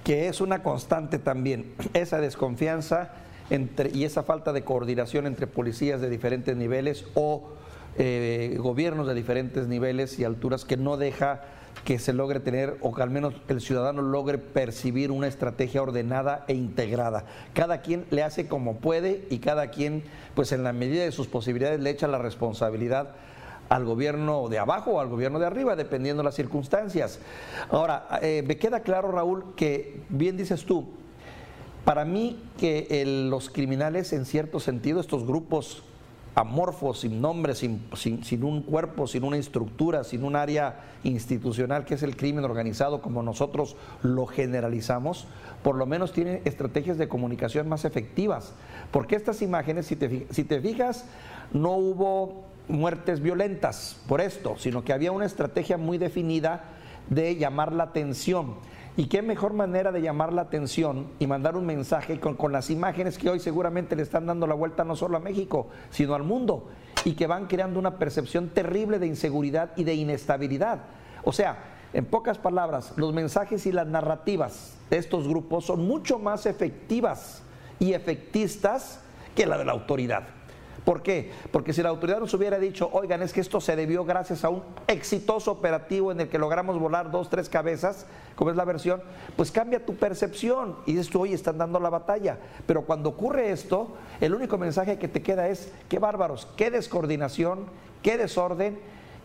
que 0.04 0.28
es 0.28 0.40
una 0.40 0.62
constante 0.62 1.18
también, 1.18 1.74
esa 1.94 2.20
desconfianza 2.20 3.12
entre, 3.50 3.90
y 3.92 4.04
esa 4.04 4.22
falta 4.22 4.52
de 4.52 4.64
coordinación 4.64 5.26
entre 5.26 5.46
policías 5.46 6.00
de 6.00 6.10
diferentes 6.10 6.56
niveles 6.56 7.04
o 7.14 7.50
eh, 7.98 8.56
gobiernos 8.58 9.06
de 9.06 9.14
diferentes 9.14 9.68
niveles 9.68 10.18
y 10.18 10.24
alturas 10.24 10.64
que 10.64 10.76
no 10.76 10.96
deja 10.96 11.42
que 11.84 11.98
se 11.98 12.12
logre 12.12 12.40
tener 12.40 12.76
o 12.80 12.94
que 12.94 13.02
al 13.02 13.10
menos 13.10 13.34
el 13.48 13.60
ciudadano 13.60 14.02
logre 14.02 14.38
percibir 14.38 15.10
una 15.10 15.26
estrategia 15.26 15.82
ordenada 15.82 16.44
e 16.46 16.54
integrada. 16.54 17.24
Cada 17.54 17.80
quien 17.80 18.04
le 18.10 18.22
hace 18.22 18.46
como 18.46 18.76
puede 18.76 19.26
y 19.30 19.38
cada 19.38 19.70
quien, 19.70 20.04
pues 20.34 20.52
en 20.52 20.62
la 20.62 20.72
medida 20.72 21.02
de 21.02 21.12
sus 21.12 21.26
posibilidades, 21.26 21.80
le 21.80 21.90
echa 21.90 22.06
la 22.06 22.18
responsabilidad 22.18 23.14
al 23.72 23.86
gobierno 23.86 24.50
de 24.50 24.58
abajo 24.58 24.92
o 24.92 25.00
al 25.00 25.08
gobierno 25.08 25.38
de 25.38 25.46
arriba, 25.46 25.74
dependiendo 25.76 26.22
de 26.22 26.26
las 26.26 26.34
circunstancias. 26.34 27.20
Ahora, 27.70 28.06
eh, 28.20 28.44
me 28.46 28.58
queda 28.58 28.80
claro, 28.80 29.10
Raúl, 29.10 29.54
que 29.56 30.02
bien 30.10 30.36
dices 30.36 30.66
tú, 30.66 30.90
para 31.82 32.04
mí 32.04 32.38
que 32.58 33.02
los 33.30 33.48
criminales, 33.48 34.12
en 34.12 34.26
cierto 34.26 34.60
sentido, 34.60 35.00
estos 35.00 35.26
grupos 35.26 35.84
amorfos, 36.34 37.00
sin 37.00 37.22
nombre, 37.22 37.54
sin, 37.54 37.80
sin, 37.94 38.44
un 38.44 38.60
cuerpo, 38.62 39.06
sin 39.06 39.24
una 39.24 39.38
estructura, 39.38 40.04
sin 40.04 40.22
un 40.22 40.36
área 40.36 40.80
institucional 41.02 41.86
que 41.86 41.94
es 41.94 42.02
el 42.02 42.14
crimen 42.14 42.44
organizado 42.44 43.00
como 43.00 43.22
nosotros 43.22 43.76
lo 44.02 44.26
generalizamos, 44.26 45.26
por 45.62 45.76
lo 45.76 45.86
menos 45.86 46.12
tienen 46.12 46.42
estrategias 46.44 46.98
de 46.98 47.08
comunicación 47.08 47.70
más 47.70 47.86
efectivas. 47.86 48.52
Porque 48.90 49.16
estas 49.16 49.40
imágenes, 49.40 49.86
si 49.86 49.96
te, 49.96 50.26
si 50.30 50.44
te 50.44 50.60
fijas, 50.60 51.06
no 51.54 51.72
hubo 51.72 52.51
muertes 52.68 53.20
violentas 53.20 54.00
por 54.08 54.20
esto, 54.20 54.56
sino 54.58 54.84
que 54.84 54.92
había 54.92 55.12
una 55.12 55.26
estrategia 55.26 55.76
muy 55.76 55.98
definida 55.98 56.64
de 57.08 57.36
llamar 57.36 57.72
la 57.72 57.84
atención. 57.84 58.54
Y 58.96 59.06
qué 59.06 59.22
mejor 59.22 59.54
manera 59.54 59.90
de 59.90 60.02
llamar 60.02 60.32
la 60.32 60.42
atención 60.42 61.06
y 61.18 61.26
mandar 61.26 61.56
un 61.56 61.64
mensaje 61.64 62.20
con, 62.20 62.34
con, 62.34 62.52
las 62.52 62.68
imágenes 62.68 63.16
que 63.16 63.30
hoy 63.30 63.40
seguramente 63.40 63.96
le 63.96 64.02
están 64.02 64.26
dando 64.26 64.46
la 64.46 64.54
vuelta 64.54 64.84
no 64.84 64.96
solo 64.96 65.16
a 65.16 65.20
México, 65.20 65.68
sino 65.90 66.14
al 66.14 66.24
mundo, 66.24 66.68
y 67.04 67.14
que 67.14 67.26
van 67.26 67.46
creando 67.46 67.78
una 67.78 67.98
percepción 67.98 68.50
terrible 68.50 68.98
de 68.98 69.06
inseguridad 69.06 69.70
y 69.76 69.84
de 69.84 69.94
inestabilidad. 69.94 70.80
O 71.24 71.32
sea, 71.32 71.58
en 71.94 72.04
pocas 72.04 72.38
palabras, 72.38 72.92
los 72.96 73.12
mensajes 73.12 73.66
y 73.66 73.72
las 73.72 73.86
narrativas 73.86 74.74
de 74.90 74.98
estos 74.98 75.26
grupos 75.28 75.66
son 75.66 75.86
mucho 75.86 76.18
más 76.18 76.46
efectivas 76.46 77.42
y 77.78 77.94
efectistas 77.94 79.00
que 79.34 79.46
la 79.46 79.58
de 79.58 79.64
la 79.64 79.72
autoridad. 79.72 80.24
¿Por 80.84 81.02
qué? 81.02 81.30
Porque 81.52 81.72
si 81.72 81.82
la 81.82 81.90
autoridad 81.90 82.18
nos 82.18 82.34
hubiera 82.34 82.58
dicho, 82.58 82.90
oigan, 82.92 83.22
es 83.22 83.32
que 83.32 83.40
esto 83.40 83.60
se 83.60 83.76
debió 83.76 84.04
gracias 84.04 84.44
a 84.44 84.48
un 84.48 84.62
exitoso 84.88 85.52
operativo 85.52 86.10
en 86.10 86.20
el 86.20 86.28
que 86.28 86.38
logramos 86.38 86.78
volar 86.78 87.10
dos, 87.10 87.30
tres 87.30 87.48
cabezas, 87.48 88.06
como 88.34 88.50
es 88.50 88.56
la 88.56 88.64
versión, 88.64 89.00
pues 89.36 89.52
cambia 89.52 89.84
tu 89.84 89.94
percepción 89.94 90.76
y 90.86 90.94
dices 90.94 91.08
tú, 91.08 91.20
oye, 91.20 91.34
están 91.34 91.58
dando 91.58 91.78
la 91.78 91.88
batalla. 91.88 92.38
Pero 92.66 92.82
cuando 92.82 93.10
ocurre 93.10 93.52
esto, 93.52 93.92
el 94.20 94.34
único 94.34 94.58
mensaje 94.58 94.98
que 94.98 95.08
te 95.08 95.22
queda 95.22 95.48
es, 95.48 95.72
qué 95.88 96.00
bárbaros, 96.00 96.48
qué 96.56 96.70
descoordinación, 96.70 97.66
qué 98.02 98.18
desorden 98.18 98.80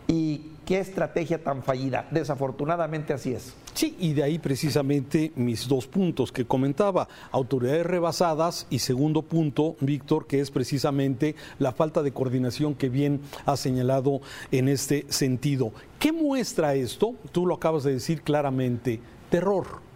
y 0.08 0.40
qué 0.64 0.80
estrategia 0.80 1.44
tan 1.44 1.62
fallida. 1.62 2.08
Desafortunadamente 2.10 3.12
así 3.12 3.34
es. 3.34 3.54
Sí, 3.74 3.96
y 4.00 4.14
de 4.14 4.22
ahí 4.24 4.38
precisamente 4.38 5.32
mis 5.36 5.68
dos 5.68 5.86
puntos 5.86 6.32
que 6.32 6.46
comentaba, 6.46 7.08
autoridades 7.30 7.86
rebasadas 7.86 8.66
y 8.70 8.80
segundo 8.80 9.22
punto, 9.22 9.76
Víctor, 9.80 10.26
que 10.26 10.40
es 10.40 10.50
precisamente 10.50 11.36
la 11.58 11.72
falta 11.72 12.02
de 12.02 12.12
coordinación 12.12 12.74
que 12.74 12.88
bien 12.88 13.20
ha 13.46 13.56
señalado 13.56 14.20
en 14.50 14.68
este 14.68 15.06
sentido. 15.10 15.72
¿Qué 15.98 16.10
muestra 16.10 16.74
esto? 16.74 17.14
Tú 17.30 17.46
lo 17.46 17.54
acabas 17.54 17.84
de 17.84 17.92
decir 17.92 18.22
claramente, 18.22 19.00
terror 19.30 19.87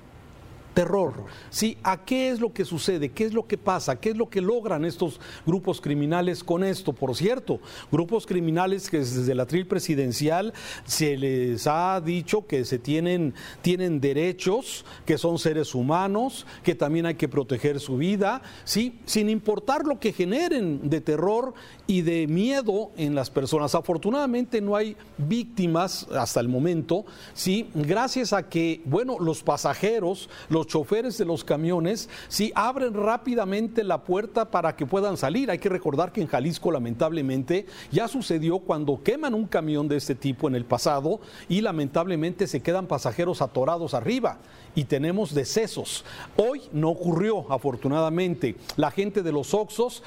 terror. 0.75 1.15
¿Sí? 1.51 1.77
¿A 1.83 2.05
qué 2.05 2.31
es 2.31 2.41
lo 2.41 2.53
que 2.53 2.65
sucede? 2.65 3.11
¿Qué 3.11 3.25
es 3.25 3.35
lo 3.35 3.47
que 3.47 3.59
pasa? 3.59 4.01
¿Qué 4.01 4.11
es 4.11 4.17
lo 4.17 4.29
que 4.29 4.41
logran 4.41 4.85
estos 4.85 5.21
grupos 5.47 5.81
criminales 5.81 6.43
con 6.43 6.65
esto? 6.65 6.93
Por 6.93 7.15
cierto, 7.17 7.61
grupos 7.91 8.27
criminales 8.27 8.91
que 8.91 8.99
desde 8.99 9.35
la 9.35 9.47
tril 9.47 9.67
presidencial 9.67 10.53
se 10.85 11.17
les 11.17 11.67
ha 11.67 12.01
dicho 12.01 12.47
que 12.47 12.65
se 12.65 12.79
tienen, 12.79 13.35
tienen 13.61 14.01
derechos, 14.01 14.85
que 15.07 15.19
son 15.19 15.39
seres 15.39 15.75
humanos, 15.75 16.47
que 16.63 16.75
también 16.75 17.07
hay 17.07 17.15
que 17.15 17.29
proteger 17.29 17.81
su 17.81 17.97
vida, 17.97 18.43
¿sí? 18.65 19.01
sin 19.05 19.29
importar 19.29 19.85
lo 19.85 19.99
que 19.99 20.13
generen 20.13 20.89
de 20.89 21.01
terror 21.01 21.55
y 21.87 22.03
de 22.03 22.27
miedo 22.27 22.91
en 22.97 23.15
las 23.15 23.31
personas. 23.31 23.75
Afortunadamente 23.75 24.61
no 24.61 24.77
hay 24.77 24.97
víctimas 25.19 26.07
hasta 26.13 26.41
el 26.41 26.49
momento, 26.49 27.05
¿sí? 27.35 27.69
gracias 27.75 28.33
a 28.33 28.49
que, 28.49 28.81
bueno, 28.85 29.19
los 29.19 29.43
pasajeros, 29.43 30.29
los 30.49 30.62
los 30.63 30.69
choferes 30.69 31.19
de 31.19 31.25
los 31.25 31.43
camiones 31.43 32.09
sí 32.29 32.53
abren 32.55 32.95
rápidamente 32.95 33.83
la 33.83 34.05
puerta 34.05 34.49
para 34.49 34.77
que 34.77 34.87
puedan 34.87 35.17
salir. 35.17 35.51
Hay 35.51 35.59
que 35.59 35.69
recordar 35.69 36.13
que 36.13 36.21
en 36.21 36.29
Jalisco 36.29 36.71
lamentablemente 36.71 37.67
ya 37.91 38.07
sucedió 38.07 38.61
cuando 38.61 39.03
queman 39.03 39.35
un 39.35 39.49
camión 39.49 39.89
de 39.89 39.97
este 39.97 40.15
tipo 40.15 40.47
en 40.47 40.55
el 40.55 40.65
pasado 40.65 41.19
y 41.49 41.63
lamentablemente 41.63 42.47
se 42.47 42.61
quedan 42.61 42.87
pasajeros 42.87 43.43
atorados 43.43 43.93
arriba 43.93 44.39
y 44.77 44.85
tenemos 44.85 45.35
decesos. 45.35 46.05
Hoy 46.37 46.63
no 46.73 46.91
ocurrió, 46.91 47.51
afortunadamente. 47.53 48.55
La 48.77 48.93
gente 48.93 49.23
de 49.23 49.33
los 49.33 49.55
Oxos 49.55 50.05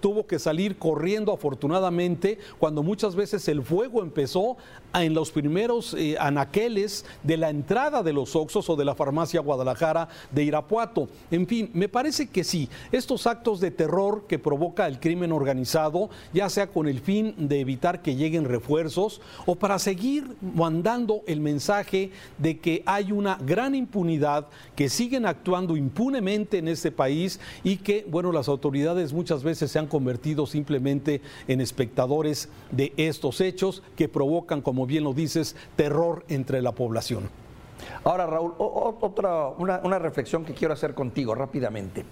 tuvo 0.00 0.26
que 0.26 0.40
salir 0.40 0.76
corriendo, 0.76 1.32
afortunadamente, 1.32 2.38
cuando 2.58 2.82
muchas 2.82 3.14
veces 3.14 3.46
el 3.46 3.62
fuego 3.62 4.02
empezó 4.02 4.56
en 4.92 5.14
los 5.14 5.30
primeros 5.30 5.94
eh, 5.94 6.16
anaqueles 6.18 7.04
de 7.22 7.36
la 7.36 7.50
entrada 7.50 8.02
de 8.02 8.12
los 8.12 8.34
Oxos 8.34 8.68
o 8.68 8.74
de 8.76 8.84
la 8.84 8.96
farmacia 8.96 9.40
Guadalajara 9.40 9.67
de 10.30 10.44
Irapuato. 10.44 11.08
En 11.30 11.46
fin, 11.46 11.70
me 11.74 11.88
parece 11.88 12.28
que 12.28 12.44
sí, 12.44 12.68
estos 12.92 13.26
actos 13.26 13.60
de 13.60 13.70
terror 13.70 14.24
que 14.26 14.38
provoca 14.38 14.86
el 14.86 15.00
crimen 15.00 15.32
organizado, 15.32 16.10
ya 16.32 16.48
sea 16.48 16.68
con 16.68 16.88
el 16.88 17.00
fin 17.00 17.34
de 17.36 17.60
evitar 17.60 18.02
que 18.02 18.16
lleguen 18.16 18.44
refuerzos 18.44 19.20
o 19.46 19.56
para 19.56 19.78
seguir 19.78 20.36
mandando 20.40 21.22
el 21.26 21.40
mensaje 21.40 22.10
de 22.38 22.58
que 22.58 22.82
hay 22.86 23.12
una 23.12 23.38
gran 23.44 23.74
impunidad, 23.74 24.46
que 24.74 24.88
siguen 24.88 25.26
actuando 25.26 25.76
impunemente 25.76 26.58
en 26.58 26.68
este 26.68 26.90
país 26.90 27.40
y 27.62 27.76
que, 27.76 28.06
bueno, 28.08 28.32
las 28.32 28.48
autoridades 28.48 29.12
muchas 29.12 29.42
veces 29.42 29.70
se 29.70 29.78
han 29.78 29.86
convertido 29.86 30.46
simplemente 30.46 31.20
en 31.46 31.60
espectadores 31.60 32.48
de 32.70 32.92
estos 32.96 33.40
hechos 33.40 33.82
que 33.96 34.08
provocan, 34.08 34.62
como 34.62 34.86
bien 34.86 35.04
lo 35.04 35.12
dices, 35.12 35.56
terror 35.76 36.24
entre 36.28 36.62
la 36.62 36.72
población. 36.72 37.47
Ahora, 38.04 38.26
Raúl, 38.26 38.54
otra, 38.58 39.48
una, 39.48 39.98
reflexión 39.98 40.44
que 40.44 40.54
quiero 40.54 40.74
hacer 40.74 40.94
contigo 40.94 41.34
rápidamente. 41.34 42.04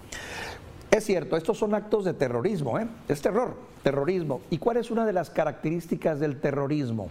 Es 0.91 1.05
cierto, 1.05 1.35
estos 1.35 1.57
son 1.57 1.75
actos 1.75 2.05
de 2.05 2.13
terrorismo, 2.13 2.79
¿eh? 2.79 2.87
es 3.07 3.21
terror, 3.21 3.55
terrorismo. 3.83 4.41
¿Y 4.49 4.57
cuál 4.57 4.77
es 4.77 4.89
una 4.91 5.05
de 5.05 5.13
las 5.13 5.29
características 5.29 6.19
del 6.19 6.39
terrorismo? 6.39 7.09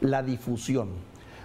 La 0.00 0.22
difusión. 0.22 0.88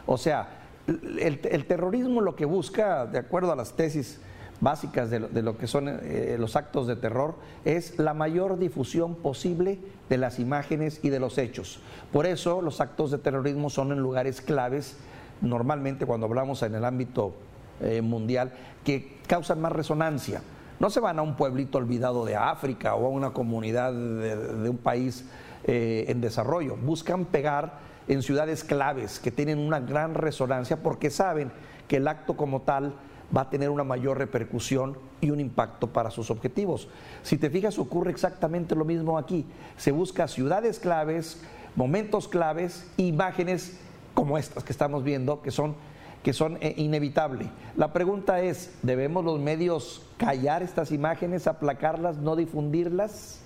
O 0.06 0.18
sea, 0.18 0.66
el, 0.88 1.66
terrorismo 1.66 2.22
lo 2.22 2.36
que 2.36 2.46
busca, 2.46 3.06
de 3.06 3.20
acuerdo 3.20 3.52
a 3.52 3.56
las 3.56 3.74
tesis 3.74 4.20
básicas 4.62 5.10
de 5.10 5.20
lo, 5.20 5.58
que 5.58 5.68
son 5.68 5.90
eh, 5.90 6.38
los 6.40 6.56
actos 6.56 6.88
de 6.88 6.96
terror, 6.96 7.36
es 7.66 8.00
la 8.00 8.14
mayor 8.14 8.58
difusión 8.58 9.16
posible 9.16 9.80
de 10.10 10.18
las 10.18 10.40
imágenes 10.40 11.00
y 11.04 11.10
de 11.10 11.20
los 11.20 11.38
hechos. 11.38 11.80
Por 12.14 12.26
eso 12.26 12.62
los 12.62 12.80
actos 12.80 13.12
de 13.12 13.18
terrorismo 13.18 13.70
son 13.70 13.92
en 13.92 14.00
lugares 14.00 14.42
claves, 14.42 14.96
normalmente 15.42 16.06
cuando 16.06 16.26
hablamos 16.26 16.62
en 16.64 16.76
el 16.76 16.86
ámbito 16.86 17.34
eh, 17.82 18.02
mundial, 18.02 18.54
que 18.84 19.18
causan 19.28 19.62
más 19.62 19.72
resonancia. 19.72 20.42
No 20.80 20.90
se 20.90 21.00
van 21.00 21.20
a 21.20 21.22
un 21.22 21.36
pueblito 21.36 21.78
olvidado 21.78 22.26
de 22.26 22.36
África 22.36 22.96
o 22.96 23.06
a 23.06 23.10
una 23.10 23.32
comunidad 23.32 23.94
de, 23.94 24.70
un 24.70 24.78
país 24.78 25.26
eh, 25.64 26.06
en 26.08 26.22
desarrollo, 26.22 26.76
buscan 26.76 27.26
pegar 27.26 27.80
en 28.08 28.22
ciudades 28.22 28.64
claves 28.64 29.20
que 29.20 29.32
tienen 29.32 29.60
una 29.60 29.80
gran 29.80 30.14
resonancia 30.14 30.84
porque 30.84 31.10
saben 31.10 31.52
que 31.88 31.98
el 31.98 32.08
acto 32.08 32.36
como 32.36 32.62
tal 32.62 32.94
va 33.36 33.42
a 33.42 33.50
tener 33.50 33.70
una 33.70 33.84
mayor 33.84 34.18
repercusión 34.18 34.98
y 35.22 35.32
un 35.32 35.40
impacto 35.40 35.88
para 35.88 36.12
sus 36.12 36.30
objetivos. 36.30 36.88
Si 37.24 37.38
te 37.38 37.50
fijas, 37.50 37.80
ocurre 37.80 38.12
exactamente 38.12 38.76
lo 38.76 38.86
mismo 38.86 39.18
aquí. 39.18 39.46
Se 39.78 39.92
busca 39.92 40.28
ciudades 40.28 40.80
claves, 40.80 41.42
momentos 41.76 42.28
claves, 42.28 42.90
imágenes 42.98 43.80
como 44.16 44.40
estas 44.40 44.64
que 44.64 44.72
estamos 44.72 45.04
viendo, 45.04 45.44
que 45.44 45.52
son, 45.52 45.76
que 46.24 46.34
son 46.34 46.58
eh, 46.62 46.74
inevitables. 46.78 47.48
La 47.78 47.94
pregunta 47.94 48.42
es, 48.42 48.74
¿debemos 48.82 49.24
los 49.24 49.40
medios 49.40 50.02
callar 50.18 50.64
estas 50.64 50.92
imágenes, 50.92 51.46
aplacarlas, 51.46 52.18
no 52.18 52.36
difundirlas? 52.36 53.42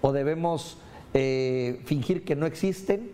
¿O 0.00 0.12
debemos 0.12 0.78
eh, 1.12 1.82
fingir 1.84 2.24
que 2.24 2.36
no 2.36 2.46
existen? 2.46 3.10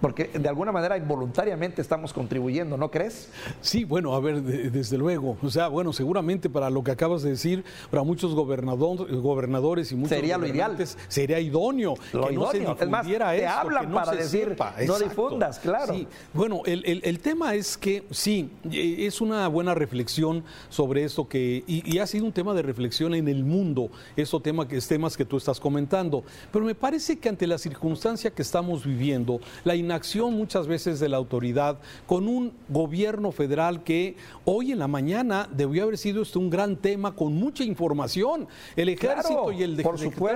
Porque 0.00 0.30
de 0.32 0.48
alguna 0.48 0.72
manera 0.72 0.96
involuntariamente 0.96 1.82
estamos 1.82 2.12
contribuyendo, 2.12 2.76
¿no 2.76 2.90
crees? 2.90 3.30
Sí, 3.60 3.84
bueno, 3.84 4.14
a 4.14 4.20
ver, 4.20 4.42
desde 4.42 4.98
luego. 4.98 5.36
O 5.42 5.50
sea, 5.50 5.68
bueno, 5.68 5.92
seguramente 5.92 6.48
para 6.50 6.70
lo 6.70 6.82
que 6.82 6.90
acabas 6.90 7.22
de 7.22 7.30
decir, 7.30 7.64
para 7.90 8.02
muchos 8.02 8.34
gobernadores 8.34 9.92
y 9.92 9.96
muchos 9.96 10.10
sería 10.10 10.38
lo 10.38 10.46
ideal. 10.46 10.76
Sería 11.08 11.40
idóneo 11.40 11.94
lo 12.12 12.28
que 12.28 12.34
no 12.34 12.50
se 12.50 12.60
difundiera 12.60 13.34
es 13.34 13.42
más, 13.42 13.52
te 13.52 13.66
hablan 13.66 13.92
para 13.92 14.12
decir 14.12 14.56
no 14.86 14.98
difundas, 14.98 15.58
claro. 15.58 15.94
Sí. 15.94 16.06
Bueno, 16.32 16.62
el, 16.64 17.18
tema 17.20 17.54
es 17.54 17.76
que 17.76 18.04
sí, 18.10 18.50
e, 18.70 19.06
es 19.06 19.20
una 19.20 19.48
buena 19.48 19.74
reflexión 19.74 20.44
sobre 20.68 21.04
esto 21.04 21.28
que 21.28 21.64
y, 21.66 21.98
ha 21.98 22.06
sido 22.06 22.26
un 22.26 22.32
tema 22.32 22.52
de 22.54 22.62
reflexión 22.62 23.14
en 23.14 23.28
el 23.28 23.44
mundo, 23.44 23.90
esos 24.16 24.42
tema 24.42 24.68
que 24.68 24.80
temas 24.80 25.16
que 25.16 25.24
tú 25.24 25.36
estás 25.36 25.58
comentando. 25.58 26.24
Pero 26.52 26.64
me 26.64 26.74
parece 26.74 27.18
que 27.18 27.28
ante 27.28 27.46
la 27.46 27.58
circunstancia 27.58 28.30
que 28.30 28.42
estamos 28.42 28.84
viviendo, 28.84 29.40
la 29.64 29.74
inacción 29.86 30.34
muchas 30.34 30.66
veces 30.66 31.00
de 31.00 31.08
la 31.08 31.16
autoridad 31.16 31.78
con 32.06 32.28
un 32.28 32.52
gobierno 32.68 33.32
federal 33.32 33.82
que 33.82 34.16
hoy 34.44 34.72
en 34.72 34.78
la 34.78 34.88
mañana 34.88 35.48
debió 35.52 35.84
haber 35.84 35.96
sido 35.96 36.22
esto 36.22 36.38
un 36.40 36.50
gran 36.50 36.76
tema 36.76 37.14
con 37.14 37.34
mucha 37.34 37.64
información. 37.64 38.48
El 38.74 38.88
ejército 38.88 39.52
y 39.52 39.62
el 39.62 39.76
de, 39.76 39.84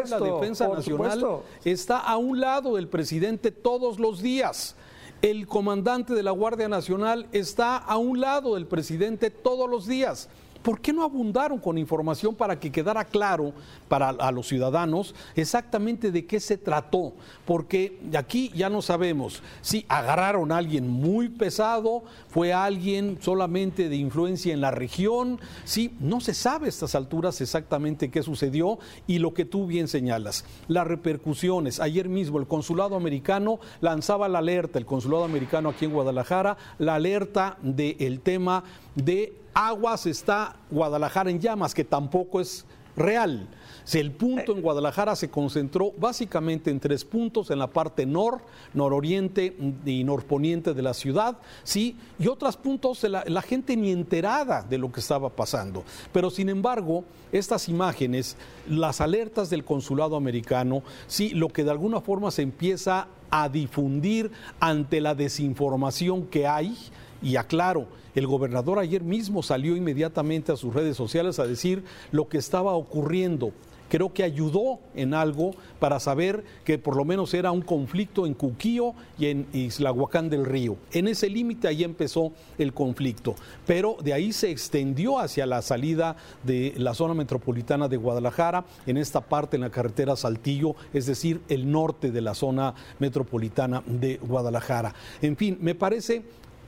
la 0.08 0.20
defensa 0.20 0.68
nacional 0.68 1.42
está 1.64 1.98
a 1.98 2.16
un 2.16 2.40
lado 2.40 2.76
del 2.76 2.88
presidente 2.88 3.50
todos 3.50 3.98
los 3.98 4.22
días. 4.22 4.76
El 5.22 5.46
comandante 5.46 6.14
de 6.14 6.22
la 6.22 6.30
Guardia 6.30 6.68
Nacional 6.68 7.26
está 7.32 7.76
a 7.76 7.98
un 7.98 8.20
lado 8.20 8.54
del 8.54 8.66
presidente 8.66 9.30
todos 9.30 9.68
los 9.68 9.86
días. 9.86 10.30
¿Por 10.62 10.80
qué 10.80 10.92
no 10.92 11.04
abundaron 11.04 11.58
con 11.58 11.78
información 11.78 12.34
para 12.34 12.60
que 12.60 12.70
quedara 12.70 13.04
claro 13.04 13.52
para 13.88 14.10
a 14.10 14.30
los 14.30 14.46
ciudadanos 14.46 15.14
exactamente 15.34 16.10
de 16.10 16.26
qué 16.26 16.38
se 16.38 16.58
trató? 16.58 17.14
Porque 17.46 17.98
aquí 18.16 18.50
ya 18.54 18.68
no 18.68 18.82
sabemos 18.82 19.42
si 19.62 19.86
agarraron 19.88 20.52
a 20.52 20.58
alguien 20.58 20.88
muy 20.88 21.28
pesado, 21.28 22.02
fue 22.28 22.52
alguien 22.52 23.18
solamente 23.20 23.88
de 23.88 23.96
influencia 23.96 24.52
en 24.52 24.60
la 24.60 24.70
región, 24.70 25.40
si 25.64 25.94
no 25.98 26.20
se 26.20 26.34
sabe 26.34 26.66
a 26.66 26.68
estas 26.68 26.94
alturas 26.94 27.40
exactamente 27.40 28.10
qué 28.10 28.22
sucedió 28.22 28.78
y 29.06 29.18
lo 29.18 29.32
que 29.32 29.44
tú 29.44 29.66
bien 29.66 29.88
señalas, 29.88 30.44
las 30.68 30.86
repercusiones. 30.86 31.80
Ayer 31.80 32.08
mismo 32.08 32.38
el 32.38 32.46
consulado 32.46 32.96
americano 32.96 33.60
lanzaba 33.80 34.28
la 34.28 34.40
alerta, 34.40 34.78
el 34.78 34.86
consulado 34.86 35.24
americano 35.24 35.70
aquí 35.70 35.86
en 35.86 35.92
Guadalajara, 35.92 36.56
la 36.78 36.96
alerta 36.96 37.56
del 37.62 38.20
tema 38.20 38.64
de 38.94 39.39
aguas 39.54 40.06
está 40.06 40.56
Guadalajara 40.70 41.30
en 41.30 41.40
llamas, 41.40 41.74
que 41.74 41.84
tampoco 41.84 42.40
es 42.40 42.64
real. 42.96 43.48
Si 43.84 43.98
el 43.98 44.12
punto 44.12 44.52
en 44.52 44.62
Guadalajara 44.62 45.16
se 45.16 45.30
concentró 45.30 45.92
básicamente 45.98 46.70
en 46.70 46.78
tres 46.78 47.04
puntos, 47.04 47.50
en 47.50 47.58
la 47.58 47.66
parte 47.66 48.06
nor, 48.06 48.40
nororiente 48.74 49.56
y 49.84 50.04
norponiente 50.04 50.74
de 50.74 50.82
la 50.82 50.94
ciudad, 50.94 51.38
sí, 51.64 51.96
y 52.18 52.28
otros 52.28 52.56
puntos 52.56 53.02
la, 53.04 53.24
la 53.26 53.42
gente 53.42 53.76
ni 53.76 53.90
enterada 53.90 54.62
de 54.62 54.78
lo 54.78 54.92
que 54.92 55.00
estaba 55.00 55.30
pasando. 55.30 55.82
Pero 56.12 56.30
sin 56.30 56.48
embargo, 56.50 57.04
estas 57.32 57.68
imágenes, 57.68 58.36
las 58.68 59.00
alertas 59.00 59.50
del 59.50 59.64
consulado 59.64 60.14
americano, 60.14 60.82
sí, 61.06 61.30
lo 61.30 61.48
que 61.48 61.64
de 61.64 61.70
alguna 61.70 62.00
forma 62.00 62.30
se 62.30 62.42
empieza 62.42 63.08
a 63.30 63.48
difundir 63.48 64.30
ante 64.60 65.00
la 65.00 65.14
desinformación 65.14 66.26
que 66.26 66.46
hay, 66.46 66.76
y 67.22 67.36
aclaro, 67.36 67.86
el 68.14 68.26
gobernador 68.26 68.78
ayer 68.78 69.02
mismo 69.02 69.42
salió 69.42 69.76
inmediatamente 69.76 70.52
a 70.52 70.56
sus 70.56 70.74
redes 70.74 70.96
sociales 70.96 71.38
a 71.38 71.46
decir 71.46 71.84
lo 72.10 72.28
que 72.28 72.38
estaba 72.38 72.72
ocurriendo. 72.72 73.52
Creo 73.88 74.12
que 74.12 74.22
ayudó 74.22 74.78
en 74.94 75.14
algo 75.14 75.50
para 75.80 75.98
saber 75.98 76.44
que 76.64 76.78
por 76.78 76.94
lo 76.94 77.04
menos 77.04 77.34
era 77.34 77.50
un 77.50 77.60
conflicto 77.60 78.24
en 78.24 78.34
Cuquío 78.34 78.94
y 79.18 79.26
en 79.26 79.48
Islahuacán 79.52 80.30
del 80.30 80.46
Río. 80.46 80.76
En 80.92 81.08
ese 81.08 81.28
límite 81.28 81.66
ahí 81.66 81.82
empezó 81.82 82.32
el 82.56 82.72
conflicto, 82.72 83.34
pero 83.66 83.96
de 84.00 84.12
ahí 84.12 84.32
se 84.32 84.48
extendió 84.48 85.18
hacia 85.18 85.44
la 85.44 85.60
salida 85.60 86.14
de 86.44 86.72
la 86.76 86.94
zona 86.94 87.14
metropolitana 87.14 87.88
de 87.88 87.96
Guadalajara, 87.96 88.64
en 88.86 88.96
esta 88.96 89.22
parte 89.22 89.56
en 89.56 89.62
la 89.62 89.70
carretera 89.70 90.14
Saltillo, 90.14 90.76
es 90.92 91.06
decir, 91.06 91.40
el 91.48 91.68
norte 91.68 92.12
de 92.12 92.20
la 92.20 92.34
zona 92.34 92.74
metropolitana 93.00 93.82
de 93.86 94.18
Guadalajara. 94.18 94.94
En 95.20 95.36
fin, 95.36 95.58
me 95.60 95.74
parece 95.74 96.22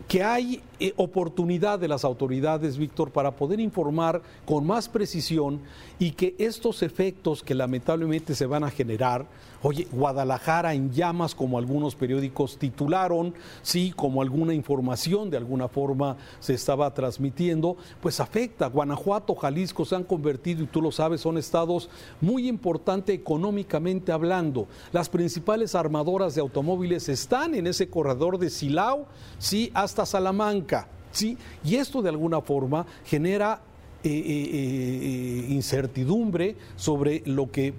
que 0.09 0.23
hay 0.23 0.63
eh, 0.81 0.93
oportunidad 0.97 1.79
de 1.79 1.89
las 1.89 2.05
autoridades, 2.05 2.77
Víctor, 2.77 3.11
para 3.11 3.31
poder 3.31 3.61
informar 3.61 4.21
con 4.45 4.67
más 4.67 4.89
precisión 4.89 5.61
y 5.99 6.11
que 6.11 6.35
estos 6.39 6.83
efectos 6.83 7.43
que 7.43 7.55
lamentablemente 7.55 8.35
se 8.35 8.47
van 8.47 8.65
a 8.65 8.71
generar, 8.71 9.27
oye, 9.63 9.87
Guadalajara 9.93 10.75
en 10.75 10.91
llamas, 10.91 11.35
como 11.35 11.57
algunos 11.57 11.95
periódicos 11.95 12.59
titularon, 12.59 13.33
sí, 13.63 13.93
como 13.95 14.23
alguna 14.23 14.55
información 14.55 15.31
de 15.31 15.37
alguna 15.37 15.69
forma 15.69 16.17
se 16.41 16.55
estaba 16.55 16.93
transmitiendo, 16.93 17.77
pues 18.01 18.19
afecta. 18.19 18.67
Guanajuato, 18.67 19.37
Jalisco 19.37 19.85
se 19.85 19.95
han 19.95 20.05
convertido, 20.05 20.65
y 20.65 20.67
tú 20.67 20.83
lo 20.83 20.91
sabes, 20.91 21.21
son 21.21 21.39
estados 21.39 21.89
muy 22.21 22.49
importantes 22.49 23.15
económicamente 23.15 24.11
hablando. 24.11 24.67
Las 24.91 25.09
principales 25.09 25.77
armadoras 25.77 26.35
de 26.35 26.41
automóviles 26.41 27.09
están 27.09 27.55
en 27.55 27.69
ese 27.69 27.89
corredor 27.89 28.39
de 28.39 28.51
Silao, 28.51 29.07
sí, 29.39 29.71
Salamanca. 29.95 30.89
¿sí? 31.13 31.37
Y 31.65 31.77
esto 31.77 32.03
de 32.03 32.09
alguna 32.09 32.41
forma 32.41 32.87
genera 33.05 33.61
eh, 34.05 34.11
eh, 34.11 34.51
eh, 34.53 35.47
incertidumbre 35.51 36.57
sobre 36.77 37.23
lo 37.25 37.53
que 37.53 37.73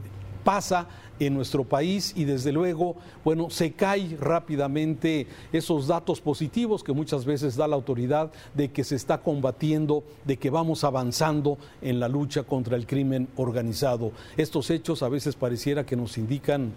pasa 0.43 0.87
en 1.19 1.33
nuestro 1.33 1.63
país 1.63 2.13
y 2.15 2.25
desde 2.25 2.51
luego, 2.51 2.95
bueno, 3.23 3.49
se 3.49 3.73
cae 3.73 4.17
rápidamente 4.19 5.27
esos 5.51 5.87
datos 5.87 6.21
positivos 6.21 6.83
que 6.83 6.93
muchas 6.93 7.25
veces 7.25 7.55
da 7.55 7.67
la 7.67 7.75
autoridad 7.75 8.31
de 8.53 8.71
que 8.71 8.83
se 8.83 8.95
está 8.95 9.19
combatiendo, 9.19 10.03
de 10.25 10.37
que 10.37 10.49
vamos 10.49 10.83
avanzando 10.83 11.57
en 11.81 11.99
la 11.99 12.07
lucha 12.07 12.43
contra 12.43 12.75
el 12.75 12.87
crimen 12.87 13.27
organizado. 13.35 14.11
Estos 14.37 14.69
hechos 14.69 15.03
a 15.03 15.09
veces 15.09 15.35
pareciera 15.35 15.85
que 15.85 15.95
nos 15.95 16.17
indican 16.17 16.71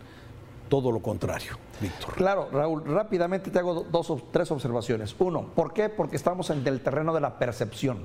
todo 0.68 0.92
lo 0.92 1.00
contrario, 1.00 1.52
Víctor. 1.80 2.14
Claro, 2.14 2.49
Raúl, 2.52 2.85
rápidamente 2.85 3.50
te 3.50 3.58
hago 3.58 3.87
dos 3.90 4.11
o 4.11 4.20
tres 4.30 4.50
observaciones. 4.50 5.14
Uno, 5.18 5.42
¿por 5.54 5.73
qué? 5.73 5.88
Porque 5.88 6.16
estamos 6.16 6.50
en 6.50 6.66
el 6.66 6.80
terreno 6.80 7.12
de 7.14 7.20
la 7.20 7.38
percepción. 7.38 7.99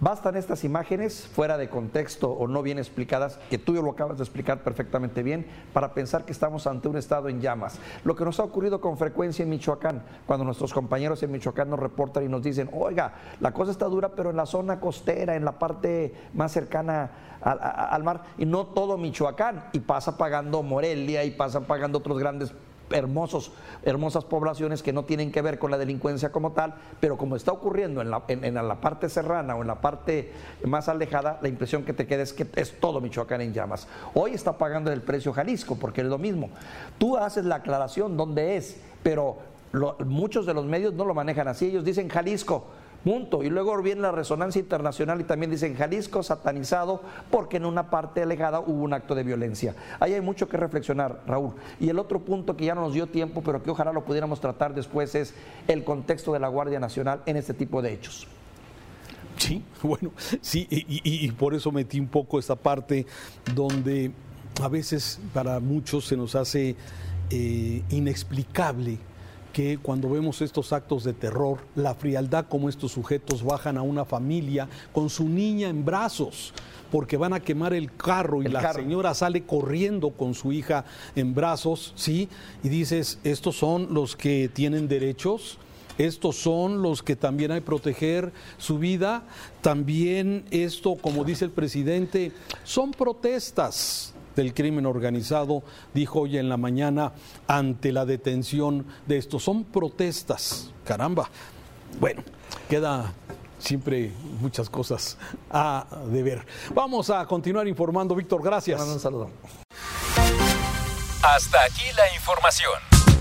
Bastan 0.00 0.34
estas 0.36 0.64
imágenes 0.64 1.26
fuera 1.26 1.58
de 1.58 1.68
contexto 1.68 2.30
o 2.30 2.48
no 2.48 2.62
bien 2.62 2.78
explicadas, 2.78 3.38
que 3.50 3.58
tú 3.58 3.74
lo 3.74 3.90
acabas 3.90 4.16
de 4.16 4.24
explicar 4.24 4.64
perfectamente 4.64 5.22
bien, 5.22 5.46
para 5.74 5.92
pensar 5.92 6.24
que 6.24 6.32
estamos 6.32 6.66
ante 6.66 6.88
un 6.88 6.96
estado 6.96 7.28
en 7.28 7.42
llamas. 7.42 7.78
Lo 8.04 8.16
que 8.16 8.24
nos 8.24 8.40
ha 8.40 8.44
ocurrido 8.44 8.80
con 8.80 8.96
frecuencia 8.96 9.42
en 9.42 9.50
Michoacán, 9.50 10.02
cuando 10.26 10.46
nuestros 10.46 10.72
compañeros 10.72 11.22
en 11.22 11.32
Michoacán 11.32 11.68
nos 11.68 11.78
reportan 11.78 12.24
y 12.24 12.28
nos 12.28 12.42
dicen, 12.42 12.70
oiga, 12.72 13.12
la 13.40 13.52
cosa 13.52 13.72
está 13.72 13.84
dura, 13.86 14.08
pero 14.14 14.30
en 14.30 14.36
la 14.36 14.46
zona 14.46 14.80
costera, 14.80 15.36
en 15.36 15.44
la 15.44 15.58
parte 15.58 16.14
más 16.32 16.50
cercana 16.50 17.10
al, 17.42 17.58
al 17.60 18.02
mar, 18.02 18.22
y 18.38 18.46
no 18.46 18.68
todo 18.68 18.96
Michoacán, 18.96 19.68
y 19.72 19.80
pasa 19.80 20.16
pagando 20.16 20.62
Morelia 20.62 21.24
y 21.24 21.32
pasa 21.32 21.60
pagando 21.66 21.98
otros 21.98 22.18
grandes 22.18 22.54
hermosos, 22.90 23.52
hermosas 23.82 24.24
poblaciones 24.24 24.82
que 24.82 24.92
no 24.92 25.04
tienen 25.04 25.32
que 25.32 25.42
ver 25.42 25.58
con 25.58 25.70
la 25.70 25.78
delincuencia 25.78 26.32
como 26.32 26.52
tal, 26.52 26.74
pero 27.00 27.16
como 27.16 27.36
está 27.36 27.52
ocurriendo 27.52 28.00
en 28.00 28.10
la, 28.10 28.22
en, 28.28 28.54
la 28.54 28.80
parte 28.80 29.08
serrana 29.08 29.56
o 29.56 29.62
en 29.62 29.68
la 29.68 29.80
parte 29.80 30.32
más 30.64 30.88
alejada, 30.88 31.38
la 31.42 31.48
impresión 31.48 31.84
que 31.84 31.92
te 31.92 32.06
queda 32.06 32.22
es 32.22 32.32
que 32.32 32.46
es 32.56 32.78
todo 32.80 33.00
Michoacán 33.00 33.40
en 33.40 33.52
llamas. 33.52 33.86
Hoy 34.14 34.32
está 34.32 34.58
pagando 34.58 34.92
el 34.92 35.02
precio 35.02 35.32
Jalisco, 35.32 35.76
porque 35.76 36.00
es 36.00 36.06
lo 36.06 36.18
mismo. 36.18 36.50
Tú 36.98 37.16
haces 37.16 37.44
la 37.44 37.56
aclaración 37.56 38.16
dónde 38.16 38.56
es, 38.56 38.80
pero 39.02 39.38
muchos 40.04 40.46
de 40.46 40.54
los 40.54 40.66
medios 40.66 40.94
no 40.94 41.04
lo 41.04 41.14
manejan 41.14 41.48
así. 41.48 41.66
Ellos 41.66 41.84
dicen 41.84 42.08
Jalisco, 42.08 42.66
Punto. 43.04 43.42
Y 43.42 43.48
luego 43.48 43.80
viene 43.82 44.02
la 44.02 44.12
resonancia 44.12 44.60
internacional 44.60 45.20
y 45.20 45.24
también 45.24 45.50
dicen 45.50 45.74
Jalisco 45.74 46.22
satanizado 46.22 47.00
porque 47.30 47.56
en 47.56 47.64
una 47.64 47.88
parte 47.88 48.22
alejada 48.22 48.60
hubo 48.60 48.82
un 48.82 48.92
acto 48.92 49.14
de 49.14 49.22
violencia. 49.22 49.74
Ahí 50.00 50.12
hay 50.12 50.20
mucho 50.20 50.48
que 50.48 50.56
reflexionar, 50.56 51.22
Raúl. 51.26 51.54
Y 51.78 51.88
el 51.88 51.98
otro 51.98 52.20
punto 52.20 52.56
que 52.56 52.66
ya 52.66 52.74
no 52.74 52.82
nos 52.82 52.92
dio 52.92 53.06
tiempo, 53.06 53.42
pero 53.42 53.62
que 53.62 53.70
ojalá 53.70 53.92
lo 53.92 54.04
pudiéramos 54.04 54.40
tratar 54.40 54.74
después, 54.74 55.14
es 55.14 55.34
el 55.66 55.82
contexto 55.84 56.32
de 56.32 56.40
la 56.40 56.48
Guardia 56.48 56.78
Nacional 56.78 57.22
en 57.24 57.36
este 57.36 57.54
tipo 57.54 57.80
de 57.80 57.94
hechos. 57.94 58.26
Sí, 59.38 59.64
bueno, 59.82 60.12
sí, 60.42 60.66
y, 60.70 61.30
por 61.32 61.54
eso 61.54 61.72
metí 61.72 61.98
un 61.98 62.08
poco 62.08 62.38
esta 62.38 62.56
parte 62.56 63.06
donde 63.54 64.12
a 64.60 64.68
veces 64.68 65.20
para 65.32 65.58
muchos 65.58 66.06
se 66.06 66.16
nos 66.16 66.34
hace 66.34 66.76
eh, 67.30 67.82
inexplicable 67.88 68.98
que 69.52 69.78
cuando 69.78 70.10
vemos 70.10 70.40
estos 70.40 70.72
actos 70.72 71.04
de 71.04 71.12
terror, 71.12 71.58
la 71.74 71.94
frialdad 71.94 72.46
como 72.48 72.68
estos 72.68 72.92
sujetos 72.92 73.42
bajan 73.42 73.76
a 73.76 73.82
una 73.82 74.04
familia 74.04 74.68
con 74.92 75.10
su 75.10 75.28
niña 75.28 75.68
en 75.68 75.84
brazos 75.84 76.52
porque 76.90 77.16
van 77.16 77.32
a 77.32 77.40
quemar 77.40 77.72
el 77.72 77.94
carro 77.94 78.42
y 78.42 78.48
la 78.48 78.72
señora 78.72 79.14
sale 79.14 79.42
corriendo 79.44 80.10
con 80.10 80.34
su 80.34 80.52
hija 80.52 80.84
en 81.14 81.34
brazos, 81.34 81.92
¿sí? 81.96 82.28
Y 82.62 82.68
dices, 82.68 83.18
estos 83.24 83.56
son 83.56 83.94
los 83.94 84.16
que 84.16 84.50
tienen 84.52 84.88
derechos, 84.88 85.58
estos 85.98 86.36
son 86.36 86.82
los 86.82 87.02
que 87.02 87.16
también 87.16 87.52
hay 87.52 87.60
que 87.60 87.66
proteger 87.66 88.32
su 88.58 88.78
vida, 88.78 89.22
también 89.60 90.44
esto, 90.50 90.96
como 90.96 91.24
dice 91.24 91.44
el 91.44 91.50
presidente, 91.50 92.32
son 92.64 92.90
protestas, 92.90 94.14
del 94.40 94.54
crimen 94.54 94.86
organizado 94.86 95.62
dijo 95.92 96.20
hoy 96.20 96.38
en 96.38 96.48
la 96.48 96.56
mañana 96.56 97.12
ante 97.46 97.92
la 97.92 98.06
detención 98.06 98.86
de 99.06 99.18
estos. 99.18 99.44
Son 99.44 99.64
protestas, 99.64 100.70
caramba. 100.84 101.28
Bueno, 102.00 102.22
queda 102.68 103.12
siempre 103.58 104.12
muchas 104.40 104.70
cosas 104.70 105.18
a 105.50 105.86
deber. 106.10 106.46
Vamos 106.74 107.10
a 107.10 107.26
continuar 107.26 107.68
informando, 107.68 108.14
Víctor, 108.14 108.42
gracias. 108.42 108.80
Un 108.80 108.98
saludo. 108.98 109.30
Hasta 111.22 111.62
aquí 111.64 111.84
la 111.96 112.14
información. 112.14 112.72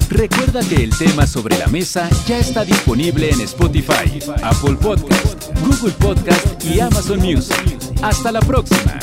Recuerda 0.10 0.62
que 0.68 0.84
el 0.84 0.98
tema 0.98 1.28
sobre 1.28 1.58
la 1.58 1.68
mesa 1.68 2.10
ya 2.26 2.40
está 2.40 2.64
disponible 2.64 3.30
en 3.30 3.42
Spotify, 3.42 4.20
Apple 4.42 4.78
Podcast, 4.82 5.52
Google 5.60 5.94
Podcast 6.00 6.64
y 6.64 6.80
Amazon 6.80 7.20
Music. 7.20 7.78
Hasta 8.02 8.32
la 8.32 8.40
próxima. 8.40 8.99